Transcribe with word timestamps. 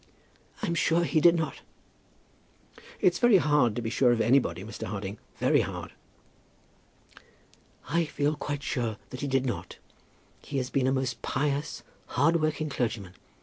"I'm 0.63 0.73
sure 0.73 1.03
he 1.03 1.21
did 1.21 1.35
not." 1.35 1.61
"It's 3.01 3.19
very 3.19 3.37
hard 3.37 3.75
to 3.75 3.83
be 3.83 3.91
sure 3.91 4.11
of 4.11 4.19
anybody, 4.19 4.63
Mr. 4.63 4.87
Harding; 4.87 5.19
very 5.37 5.61
hard." 5.61 5.91
"I 7.87 8.05
feel 8.05 8.35
quite 8.35 8.63
sure 8.63 8.97
that 9.11 9.21
he 9.21 9.27
did 9.27 9.45
not. 9.45 9.77
He 10.41 10.57
has 10.57 10.71
been 10.71 10.87
a 10.87 10.91
most 10.91 11.21
pious, 11.21 11.83
hard 12.07 12.41
working 12.41 12.67
clergyman. 12.69 13.13